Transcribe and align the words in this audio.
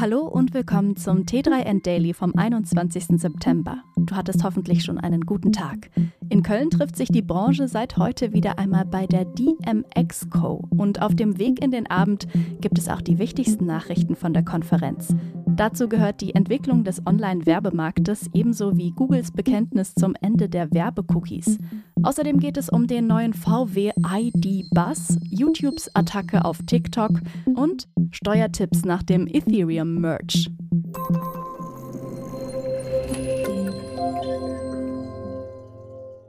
Hallo 0.00 0.20
und 0.20 0.54
willkommen 0.54 0.94
zum 0.96 1.24
T3N 1.24 1.82
Daily 1.82 2.14
vom 2.14 2.32
21. 2.36 3.20
September. 3.20 3.82
Du 3.96 4.14
hattest 4.14 4.44
hoffentlich 4.44 4.84
schon 4.84 4.96
einen 4.96 5.22
guten 5.22 5.52
Tag. 5.52 5.90
In 6.28 6.44
Köln 6.44 6.70
trifft 6.70 6.94
sich 6.94 7.08
die 7.08 7.20
Branche 7.20 7.66
seit 7.66 7.96
heute 7.96 8.32
wieder 8.32 8.60
einmal 8.60 8.84
bei 8.84 9.08
der 9.08 9.24
DMX 9.24 10.30
Co. 10.30 10.62
Und 10.70 11.02
auf 11.02 11.16
dem 11.16 11.38
Weg 11.38 11.60
in 11.60 11.72
den 11.72 11.90
Abend 11.90 12.28
gibt 12.60 12.78
es 12.78 12.88
auch 12.88 13.00
die 13.00 13.18
wichtigsten 13.18 13.66
Nachrichten 13.66 14.14
von 14.14 14.32
der 14.32 14.44
Konferenz. 14.44 15.16
Dazu 15.58 15.88
gehört 15.88 16.20
die 16.20 16.36
Entwicklung 16.36 16.84
des 16.84 17.04
Online-Werbemarktes 17.04 18.30
ebenso 18.32 18.76
wie 18.76 18.92
Googles 18.92 19.32
Bekenntnis 19.32 19.92
zum 19.92 20.14
Ende 20.20 20.48
der 20.48 20.72
Werbecookies. 20.72 21.58
Außerdem 22.00 22.38
geht 22.38 22.56
es 22.56 22.68
um 22.68 22.86
den 22.86 23.08
neuen 23.08 23.34
VW 23.34 23.90
ID 24.08 24.70
Bus, 24.70 25.18
YouTubes 25.24 25.90
Attacke 25.96 26.44
auf 26.44 26.58
TikTok 26.64 27.10
und 27.56 27.88
Steuertipps 28.12 28.84
nach 28.84 29.02
dem 29.02 29.26
Ethereum 29.26 30.00
Merch. 30.00 30.48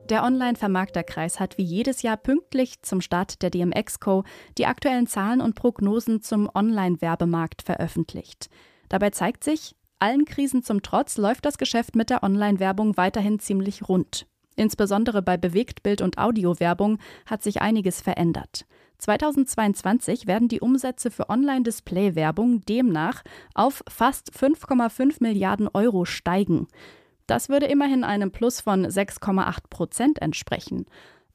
Der 0.09 0.23
Online-Vermarkterkreis 0.23 1.39
hat 1.39 1.59
wie 1.59 1.63
jedes 1.63 2.01
Jahr 2.01 2.17
pünktlich 2.17 2.81
zum 2.81 2.99
Start 2.99 3.43
der 3.43 3.51
DMX-Co 3.51 4.23
die 4.57 4.65
aktuellen 4.65 5.05
Zahlen 5.05 5.39
und 5.39 5.53
Prognosen 5.53 6.23
zum 6.23 6.49
Online-Werbemarkt 6.51 7.61
veröffentlicht. 7.61 8.49
Dabei 8.89 9.11
zeigt 9.11 9.43
sich, 9.43 9.75
allen 9.99 10.25
Krisen 10.25 10.63
zum 10.63 10.81
Trotz 10.81 11.17
läuft 11.17 11.45
das 11.45 11.57
Geschäft 11.57 11.95
mit 11.95 12.09
der 12.09 12.23
Online-Werbung 12.23 12.97
weiterhin 12.97 13.39
ziemlich 13.39 13.87
rund. 13.87 14.25
Insbesondere 14.55 15.21
bei 15.21 15.37
Bewegtbild- 15.37 16.01
und 16.01 16.17
Audiowerbung 16.17 16.99
hat 17.25 17.43
sich 17.43 17.61
einiges 17.61 18.01
verändert. 18.01 18.65
2022 18.97 20.27
werden 20.27 20.49
die 20.49 20.59
Umsätze 20.59 21.09
für 21.11 21.29
Online-Display-Werbung 21.29 22.61
demnach 22.65 23.23
auf 23.53 23.83
fast 23.87 24.31
5,5 24.33 25.17
Milliarden 25.21 25.69
Euro 25.73 26.03
steigen. 26.03 26.67
Das 27.25 27.47
würde 27.47 27.67
immerhin 27.67 28.03
einem 28.03 28.31
Plus 28.31 28.59
von 28.59 28.85
6,8 28.85 29.69
Prozent 29.69 30.21
entsprechen. 30.21 30.85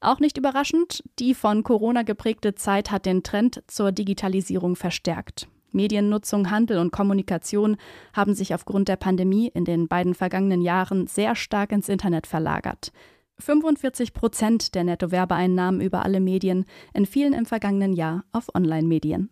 Auch 0.00 0.20
nicht 0.20 0.36
überraschend, 0.36 1.02
die 1.18 1.34
von 1.34 1.62
Corona 1.62 2.02
geprägte 2.02 2.54
Zeit 2.54 2.90
hat 2.90 3.06
den 3.06 3.22
Trend 3.22 3.62
zur 3.68 3.92
Digitalisierung 3.92 4.76
verstärkt. 4.76 5.48
Mediennutzung, 5.74 6.50
Handel 6.50 6.78
und 6.78 6.92
Kommunikation 6.92 7.76
haben 8.12 8.34
sich 8.34 8.54
aufgrund 8.54 8.88
der 8.88 8.96
Pandemie 8.96 9.48
in 9.48 9.64
den 9.64 9.88
beiden 9.88 10.14
vergangenen 10.14 10.62
Jahren 10.62 11.06
sehr 11.06 11.34
stark 11.34 11.72
ins 11.72 11.88
Internet 11.88 12.26
verlagert. 12.26 12.92
45 13.38 14.12
Prozent 14.12 14.74
der 14.74 14.84
Nettowerbeeinnahmen 14.84 15.80
über 15.80 16.04
alle 16.04 16.20
Medien 16.20 16.64
entfielen 16.92 17.32
im 17.32 17.46
vergangenen 17.46 17.92
Jahr 17.92 18.24
auf 18.32 18.54
Online-Medien. 18.54 19.28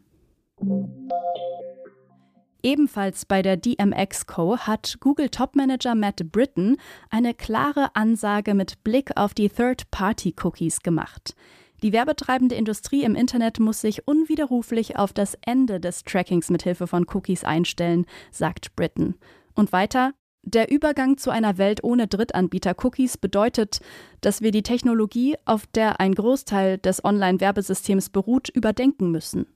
Ebenfalls 2.65 3.25
bei 3.27 3.43
der 3.43 3.57
DMX 3.57 4.27
Co. 4.27 4.57
hat 4.57 4.99
Google 5.01 5.29
Topmanager 5.31 5.97
Matt 5.97 6.31
Britton 6.31 6.77
eine 7.11 7.35
klare 7.35 7.95
Ansage 7.95 8.55
mit 8.55 8.85
Blick 8.85 9.11
auf 9.17 9.35
die 9.35 9.49
Third-Party-Cookies 9.49 10.81
gemacht. 10.81 11.35
Die 11.83 11.93
werbetreibende 11.93 12.55
Industrie 12.55 13.03
im 13.03 13.17
Internet 13.17 13.59
muss 13.59 13.81
sich 13.81 14.07
unwiderruflich 14.07 14.97
auf 14.97 15.13
das 15.13 15.37
Ende 15.45 15.81
des 15.81 16.05
Trackings 16.05 16.49
mithilfe 16.49 16.87
von 16.87 17.07
Cookies 17.13 17.43
einstellen, 17.43 18.07
sagt 18.31 18.77
Britton. 18.77 19.17
Und 19.55 19.73
weiter, 19.73 20.13
der 20.45 20.71
Übergang 20.71 21.19
zu 21.19 21.31
einer 21.31 21.59
Welt 21.59 21.83
ohne 21.83 22.07
Drittanbieter-Cookies 22.07 23.17
bedeutet, 23.17 23.81
dass 24.21 24.43
wir 24.43 24.53
die 24.53 24.63
Technologie, 24.63 25.37
auf 25.45 25.67
der 25.67 25.99
ein 25.99 26.15
Großteil 26.15 26.79
des 26.79 27.05
Online-Werbesystems 27.05 28.11
beruht, 28.11 28.49
überdenken 28.49 29.11
müssen. 29.11 29.47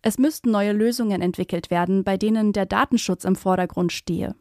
Es 0.00 0.18
müssten 0.18 0.50
neue 0.50 0.72
Lösungen 0.72 1.22
entwickelt 1.22 1.70
werden, 1.70 2.02
bei 2.02 2.16
denen 2.16 2.52
der 2.52 2.66
Datenschutz 2.66 3.24
im 3.24 3.36
Vordergrund 3.36 3.92
stehe. 3.92 4.34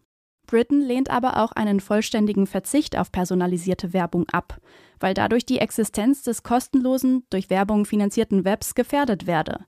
Britain 0.48 0.82
lehnt 0.82 1.10
aber 1.10 1.38
auch 1.38 1.52
einen 1.52 1.80
vollständigen 1.80 2.48
Verzicht 2.48 2.98
auf 2.98 3.12
personalisierte 3.12 3.94
Werbung 3.94 4.28
ab, 4.30 4.60
weil 5.02 5.14
dadurch 5.14 5.46
die 5.46 5.60
Existenz 5.60 6.24
des 6.24 6.44
kostenlosen, 6.44 7.24
durch 7.30 7.50
Werbung 7.50 7.86
finanzierten 7.86 8.46
Webs 8.46 8.76
gefährdet 8.76 9.28
werde. 9.28 9.66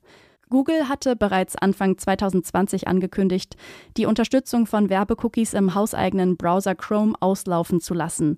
Google 0.49 0.88
hatte 0.88 1.16
bereits 1.16 1.55
Anfang 1.55 1.97
2020 1.97 2.88
angekündigt, 2.88 3.55
die 3.97 4.05
Unterstützung 4.05 4.67
von 4.67 4.89
Werbecookies 4.89 5.53
im 5.53 5.73
hauseigenen 5.73 6.38
Browser 6.38 6.75
Chrome 6.75 7.16
auslaufen 7.19 7.81
zu 7.81 7.93
lassen. 7.93 8.38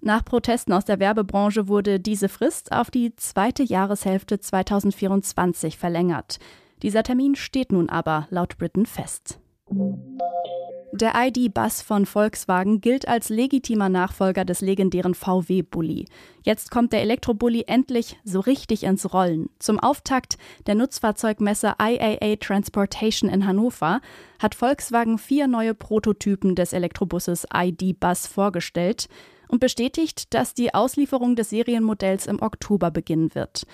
Nach 0.00 0.24
Protesten 0.24 0.72
aus 0.72 0.84
der 0.84 0.98
Werbebranche 0.98 1.68
wurde 1.68 2.00
diese 2.00 2.28
Frist 2.28 2.72
auf 2.72 2.90
die 2.90 3.14
zweite 3.16 3.62
Jahreshälfte 3.62 4.38
2024 4.40 5.78
verlängert. 5.78 6.38
Dieser 6.82 7.04
Termin 7.04 7.36
steht 7.36 7.72
nun 7.72 7.88
aber 7.88 8.26
laut 8.30 8.58
Britain 8.58 8.84
fest. 8.84 9.38
Der 10.92 11.12
ID-Bus 11.16 11.82
von 11.82 12.06
Volkswagen 12.06 12.80
gilt 12.80 13.08
als 13.08 13.28
legitimer 13.28 13.88
Nachfolger 13.88 14.44
des 14.44 14.60
legendären 14.60 15.14
VW-Bully. 15.14 16.06
Jetzt 16.44 16.70
kommt 16.70 16.92
der 16.92 17.02
Elektrobully 17.02 17.64
endlich 17.66 18.16
so 18.24 18.38
richtig 18.38 18.84
ins 18.84 19.12
Rollen. 19.12 19.50
Zum 19.58 19.80
Auftakt 19.80 20.38
der 20.66 20.76
Nutzfahrzeugmesse 20.76 21.74
IAA 21.80 22.36
Transportation 22.36 23.28
in 23.28 23.44
Hannover 23.44 24.00
hat 24.38 24.54
Volkswagen 24.54 25.18
vier 25.18 25.48
neue 25.48 25.74
Prototypen 25.74 26.54
des 26.54 26.72
Elektrobusses 26.72 27.44
ID-Bus 27.52 28.28
vorgestellt 28.28 29.08
und 29.48 29.58
bestätigt, 29.58 30.32
dass 30.32 30.54
die 30.54 30.74
Auslieferung 30.74 31.34
des 31.34 31.50
Serienmodells 31.50 32.26
im 32.26 32.40
Oktober 32.40 32.92
beginnen 32.92 33.34
wird. 33.34 33.66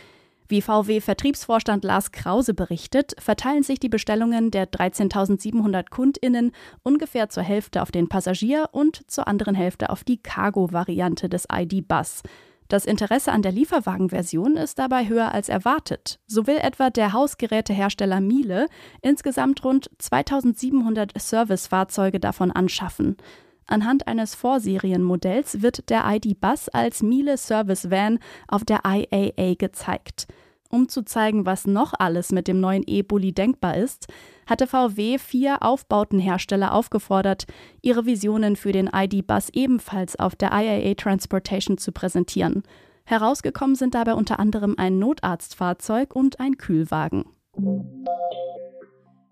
Wie 0.50 0.62
VW-Vertriebsvorstand 0.62 1.84
Lars 1.84 2.10
Krause 2.10 2.54
berichtet, 2.54 3.14
verteilen 3.20 3.62
sich 3.62 3.78
die 3.78 3.88
Bestellungen 3.88 4.50
der 4.50 4.68
13.700 4.68 5.90
KundInnen 5.90 6.50
ungefähr 6.82 7.28
zur 7.28 7.44
Hälfte 7.44 7.80
auf 7.82 7.92
den 7.92 8.08
Passagier 8.08 8.68
und 8.72 9.08
zur 9.08 9.28
anderen 9.28 9.54
Hälfte 9.54 9.90
auf 9.90 10.02
die 10.02 10.20
Cargo-Variante 10.20 11.28
des 11.28 11.46
ID-Bus. 11.52 12.22
Das 12.66 12.84
Interesse 12.84 13.30
an 13.30 13.42
der 13.42 13.52
Lieferwagenversion 13.52 14.56
ist 14.56 14.80
dabei 14.80 15.08
höher 15.08 15.30
als 15.30 15.48
erwartet. 15.48 16.18
So 16.26 16.48
will 16.48 16.58
etwa 16.58 16.90
der 16.90 17.12
Hausgerätehersteller 17.12 18.20
Miele 18.20 18.66
insgesamt 19.02 19.64
rund 19.64 19.88
2700 19.98 21.12
Servicefahrzeuge 21.16 22.18
davon 22.18 22.50
anschaffen. 22.50 23.16
Anhand 23.70 24.08
eines 24.08 24.34
Vorserienmodells 24.34 25.62
wird 25.62 25.88
der 25.90 26.04
ID-Bus 26.04 26.68
als 26.70 27.02
Miele 27.02 27.38
Service 27.38 27.90
Van 27.90 28.18
auf 28.48 28.64
der 28.64 28.80
IAA 28.84 29.54
gezeigt. 29.54 30.26
Um 30.72 30.88
zu 30.88 31.04
zeigen, 31.04 31.46
was 31.46 31.66
noch 31.66 31.94
alles 31.98 32.32
mit 32.32 32.48
dem 32.48 32.60
neuen 32.60 32.84
E-Bully 32.86 33.32
denkbar 33.32 33.76
ist, 33.76 34.06
hatte 34.46 34.66
VW 34.66 35.18
vier 35.18 35.62
Aufbautenhersteller 35.62 36.74
aufgefordert, 36.74 37.46
ihre 37.80 38.06
Visionen 38.06 38.56
für 38.56 38.72
den 38.72 38.90
ID-Bus 38.92 39.50
ebenfalls 39.52 40.18
auf 40.18 40.34
der 40.34 40.50
IAA 40.52 40.94
Transportation 40.94 41.78
zu 41.78 41.92
präsentieren. 41.92 42.62
Herausgekommen 43.04 43.76
sind 43.76 43.94
dabei 43.94 44.14
unter 44.14 44.38
anderem 44.38 44.74
ein 44.78 44.98
Notarztfahrzeug 44.98 46.14
und 46.14 46.38
ein 46.38 46.56
Kühlwagen. 46.56 47.24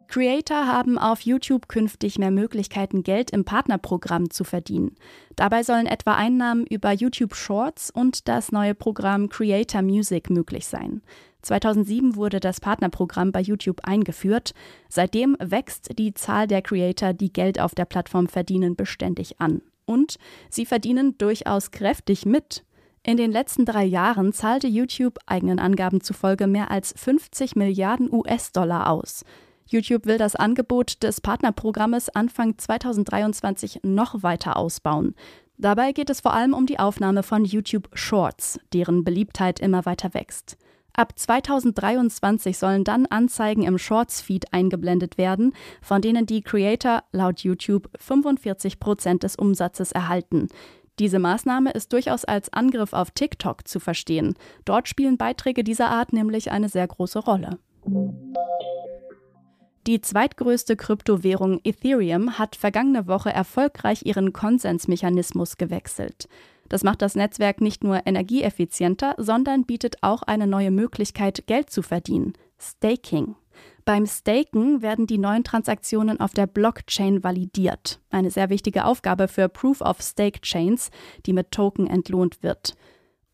Creator 0.09 0.67
haben 0.67 0.99
auf 0.99 1.21
YouTube 1.21 1.69
künftig 1.69 2.19
mehr 2.19 2.31
Möglichkeiten, 2.31 3.03
Geld 3.03 3.31
im 3.31 3.45
Partnerprogramm 3.45 4.31
zu 4.31 4.43
verdienen. 4.43 4.97
Dabei 5.37 5.63
sollen 5.63 5.87
etwa 5.87 6.15
Einnahmen 6.15 6.67
über 6.67 6.93
YouTube 6.93 7.35
Shorts 7.35 7.91
und 7.91 8.27
das 8.27 8.51
neue 8.51 8.75
Programm 8.75 9.29
Creator 9.29 9.83
Music 9.83 10.31
möglich 10.31 10.67
sein. 10.67 11.03
2007 11.43 12.17
wurde 12.17 12.41
das 12.41 12.59
Partnerprogramm 12.59 13.33
bei 13.33 13.41
YouTube 13.41 13.81
eingeführt. 13.85 14.55
Seitdem 14.89 15.37
wächst 15.41 15.99
die 15.99 16.15
Zahl 16.15 16.47
der 16.47 16.63
Creator, 16.63 17.13
die 17.13 17.33
Geld 17.33 17.61
auf 17.61 17.75
der 17.75 17.85
Plattform 17.85 18.29
verdienen, 18.29 18.77
beständig 18.77 19.41
an. 19.41 19.61
Und 19.85 20.17
sie 20.49 20.65
verdienen 20.65 21.19
durchaus 21.19 21.71
kräftig 21.71 22.25
mit. 22.25 22.65
In 23.03 23.19
den 23.19 23.31
letzten 23.31 23.67
drei 23.67 23.85
Jahren 23.85 24.33
zahlte 24.33 24.67
YouTube 24.67 25.19
eigenen 25.27 25.59
Angaben 25.59 26.01
zufolge 26.01 26.47
mehr 26.47 26.71
als 26.71 26.95
50 26.97 27.57
Milliarden 27.57 28.13
US-Dollar 28.13 28.91
aus. 28.91 29.25
YouTube 29.69 30.07
will 30.07 30.19
das 30.19 30.35
Angebot 30.35 31.03
des 31.03 31.21
Partnerprogrammes 31.21 32.09
Anfang 32.09 32.57
2023 32.57 33.81
noch 33.83 34.23
weiter 34.23 34.57
ausbauen. 34.57 35.15
Dabei 35.59 35.93
geht 35.93 36.09
es 36.09 36.21
vor 36.21 36.33
allem 36.33 36.55
um 36.55 36.67
die 36.67 36.79
Aufnahme 36.79 37.23
von 37.23 37.45
YouTube 37.45 37.89
Shorts, 37.93 38.59
deren 38.73 39.05
Beliebtheit 39.05 39.61
immer 39.61 39.85
weiter 39.85 40.15
wächst. 40.15 40.57
Ab 40.95 41.13
2023 41.17 42.57
sollen 42.57 42.83
dann 42.83 43.07
Anzeigen 43.07 43.63
im 43.63 43.79
Shorts-Feed 43.79 44.53
eingeblendet 44.53 45.19
werden, 45.19 45.53
von 45.83 46.01
denen 46.01 46.27
die 46.27 46.43
Creator 46.43 47.05
laut 47.13 47.41
YouTube 47.41 47.91
45 47.99 48.81
Prozent 48.81 49.23
des 49.23 49.37
Umsatzes 49.37 49.93
erhalten. 49.93 50.49
Diese 50.99 51.19
Maßnahme 51.19 51.71
ist 51.73 51.93
durchaus 51.93 52.25
als 52.25 52.53
Angriff 52.53 52.93
auf 52.93 53.11
TikTok 53.11 53.69
zu 53.69 53.79
verstehen. 53.79 54.35
Dort 54.65 54.89
spielen 54.89 55.19
Beiträge 55.19 55.63
dieser 55.63 55.91
Art 55.91 56.13
nämlich 56.13 56.51
eine 56.51 56.69
sehr 56.69 56.89
große 56.89 57.21
Rolle. 57.21 57.59
Die 59.87 60.01
zweitgrößte 60.01 60.77
Kryptowährung 60.77 61.61
Ethereum 61.65 62.39
hat 62.39 62.57
vergangene 62.57 63.07
Woche 63.07 63.31
erfolgreich 63.31 64.05
ihren 64.05 64.33
Konsensmechanismus 64.33 65.57
gewechselt. 65.57 66.29
Das 66.69 66.85
macht 66.85 67.01
das 67.01 67.15
Netzwerk 67.15 67.61
nicht 67.61 67.83
nur 67.83 68.07
energieeffizienter, 68.07 69.15
sondern 69.17 69.65
bietet 69.65 70.03
auch 70.03 70.23
eine 70.23 70.47
neue 70.47 70.71
Möglichkeit, 70.71 71.47
Geld 71.47 71.71
zu 71.71 71.83
verdienen. 71.83 72.35
Staking. 72.61 73.37
Beim 73.85 74.07
Staken 74.07 74.83
werden 74.83 75.07
die 75.07 75.17
neuen 75.17 75.45
Transaktionen 75.45 76.21
auf 76.21 76.35
der 76.35 76.47
Blockchain 76.47 77.25
validiert. 77.25 78.01
Eine 78.11 78.31
sehr 78.31 78.51
wichtige 78.51 78.85
Aufgabe 78.85 79.29
für 79.29 79.49
Proof 79.49 79.81
of 79.81 80.03
Stake 80.03 80.41
Chains, 80.43 80.91
die 81.25 81.33
mit 81.33 81.53
Token 81.53 81.87
entlohnt 81.87 82.43
wird. 82.43 82.75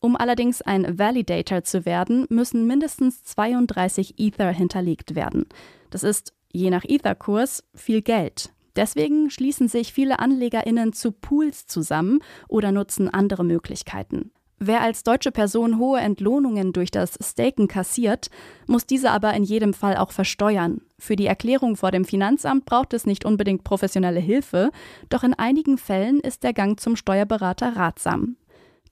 Um 0.05 0.15
allerdings 0.15 0.61
ein 0.61 0.99
Validator 0.99 1.63
zu 1.63 1.83
werden, 1.83 2.27
müssen 2.29 2.67
mindestens 2.67 3.23
32 3.23 4.19
Ether 4.19 4.51
hinterlegt 4.51 5.15
werden. 5.15 5.47
Das 5.89 6.03
ist, 6.03 6.31
je 6.53 6.69
nach 6.69 6.83
Ether-Kurs, 6.87 7.63
viel 7.73 8.03
Geld. 8.03 8.53
Deswegen 8.75 9.31
schließen 9.31 9.67
sich 9.67 9.93
viele 9.93 10.19
AnlegerInnen 10.19 10.93
zu 10.93 11.11
Pools 11.11 11.65
zusammen 11.65 12.19
oder 12.47 12.71
nutzen 12.71 13.09
andere 13.09 13.43
Möglichkeiten. 13.43 14.29
Wer 14.59 14.81
als 14.81 15.01
deutsche 15.01 15.31
Person 15.31 15.79
hohe 15.79 15.99
Entlohnungen 15.99 16.71
durch 16.71 16.91
das 16.91 17.17
Staken 17.19 17.67
kassiert, 17.67 18.29
muss 18.67 18.85
diese 18.85 19.09
aber 19.09 19.33
in 19.33 19.43
jedem 19.43 19.73
Fall 19.73 19.97
auch 19.97 20.11
versteuern. 20.11 20.81
Für 20.99 21.15
die 21.15 21.25
Erklärung 21.25 21.77
vor 21.77 21.89
dem 21.89 22.05
Finanzamt 22.05 22.65
braucht 22.65 22.93
es 22.93 23.07
nicht 23.07 23.25
unbedingt 23.25 23.63
professionelle 23.63 24.19
Hilfe, 24.19 24.69
doch 25.09 25.23
in 25.23 25.33
einigen 25.33 25.79
Fällen 25.79 26.19
ist 26.19 26.43
der 26.43 26.53
Gang 26.53 26.79
zum 26.79 26.95
Steuerberater 26.95 27.75
ratsam. 27.75 28.37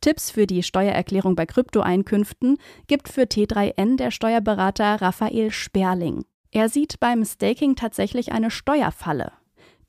Tipps 0.04 0.32
für 0.32 0.48
die 0.48 0.64
Steuererklärung 0.64 1.38
bei 1.38 1.46
Kryptoeinkünften 1.46 2.58
gibt 2.88 3.08
für 3.08 3.22
T3N 3.22 3.96
der 3.96 4.12
Steuerberater 4.12 5.02
Raphael 5.02 5.50
Sperling. 5.50 6.26
Er 6.52 6.68
sieht 6.68 7.00
beim 7.00 7.24
Staking 7.24 7.78
tatsächlich 7.78 8.34
eine 8.34 8.52
Steuerfalle. 8.52 9.32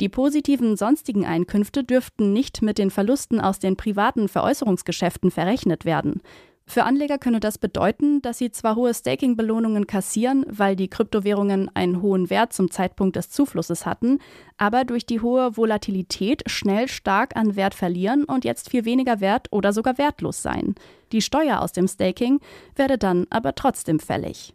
Die 0.01 0.09
positiven 0.09 0.77
sonstigen 0.77 1.27
Einkünfte 1.27 1.83
dürften 1.83 2.33
nicht 2.33 2.63
mit 2.63 2.79
den 2.79 2.93
Verlusten 2.93 3.41
aus 3.41 3.59
den 3.59 3.77
privaten 3.77 4.29
Veräußerungsgeschäften 4.29 5.33
verrechnet 5.33 5.85
werden. 5.85 6.23
Für 6.67 6.85
Anleger 6.85 7.19
könne 7.19 7.41
das 7.41 7.59
bedeuten, 7.59 8.23
dass 8.23 8.39
sie 8.39 8.51
zwar 8.51 8.75
hohe 8.75 8.95
Staking-Belohnungen 8.95 9.87
kassieren, 9.87 10.47
weil 10.49 10.77
die 10.77 10.89
Kryptowährungen 10.89 11.71
einen 11.75 12.01
hohen 12.01 12.31
Wert 12.31 12.55
zum 12.55 12.71
Zeitpunkt 12.71 13.17
des 13.17 13.29
Zuflusses 13.29 13.85
hatten, 13.85 14.19
aber 14.57 14.85
durch 14.85 15.05
die 15.05 15.21
hohe 15.21 15.57
Volatilität 15.57 16.43
schnell 16.47 16.89
stark 16.89 17.37
an 17.37 17.55
Wert 17.55 17.75
verlieren 17.75 18.25
und 18.25 18.45
jetzt 18.45 18.71
viel 18.71 18.87
weniger 18.87 19.21
wert 19.21 19.49
oder 19.51 19.73
sogar 19.73 19.99
wertlos 19.99 20.43
sein. 20.43 20.75
Die 21.13 21.23
Steuer 21.23 21.61
aus 21.61 21.73
dem 21.73 21.87
Staking 21.87 22.41
werde 22.77 22.97
dann 22.97 23.27
aber 23.29 23.55
trotzdem 23.55 24.01
fällig. 24.01 24.55